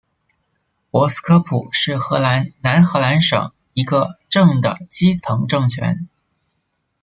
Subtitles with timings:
[0.89, 6.07] 博斯科普是荷兰南荷兰省的一个镇的基层政权。